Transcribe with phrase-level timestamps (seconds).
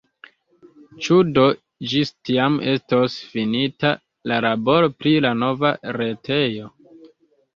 [1.07, 1.43] Ĉu do
[1.91, 3.91] ĝis tiam estos finita
[4.31, 6.71] la laboro pri la nova retejo?